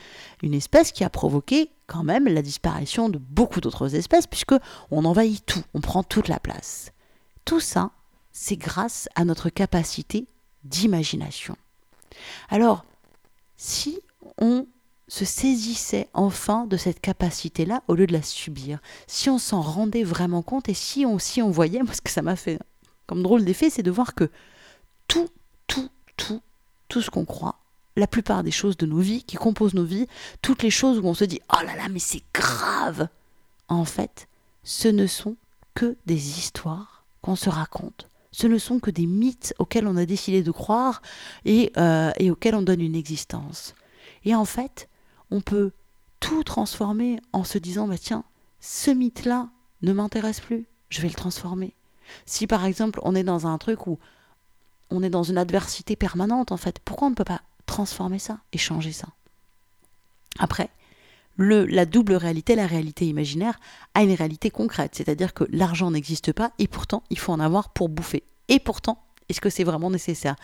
[0.41, 4.55] une espèce qui a provoqué quand même la disparition de beaucoup d'autres espèces, puisque
[4.91, 6.91] on envahit tout, on prend toute la place.
[7.43, 7.91] Tout ça,
[8.31, 10.27] c'est grâce à notre capacité
[10.63, 11.55] d'imagination.
[12.49, 12.85] Alors,
[13.57, 13.99] si
[14.39, 14.67] on
[15.07, 20.03] se saisissait enfin de cette capacité-là au lieu de la subir, si on s'en rendait
[20.03, 22.59] vraiment compte et si on, si on voyait, moi ce que ça m'a fait
[23.07, 24.29] comme drôle d'effet, c'est de voir que
[25.07, 25.29] tout,
[25.67, 26.41] tout, tout,
[26.87, 27.59] tout ce qu'on croit,
[27.95, 30.07] la plupart des choses de nos vies, qui composent nos vies,
[30.41, 33.07] toutes les choses où on se dit oh là là, mais c'est grave,
[33.67, 34.27] en fait,
[34.63, 35.35] ce ne sont
[35.73, 40.05] que des histoires qu'on se raconte ce ne sont que des mythes auxquels on a
[40.05, 41.01] décidé de croire
[41.45, 43.75] et, euh, et auxquels on donne une existence.
[44.25, 44.89] Et en fait,
[45.31, 45.71] on peut
[46.19, 48.25] tout transformer en se disant, bah tiens,
[48.59, 49.47] ce mythe-là
[49.83, 51.75] ne m'intéresse plus, je vais le transformer.
[52.25, 53.99] Si par exemple on est dans un truc où
[54.89, 58.39] on est dans une adversité permanente, en fait, pourquoi on ne peut pas transformer ça
[58.53, 59.07] et changer ça?
[60.39, 60.69] Après,
[61.37, 63.59] le, la double réalité, la réalité imaginaire,
[63.93, 64.95] a une réalité concrète.
[64.95, 68.23] C'est-à-dire que l'argent n'existe pas et pourtant il faut en avoir pour bouffer.
[68.47, 70.35] Et pourtant, est-ce que c'est vraiment nécessaire?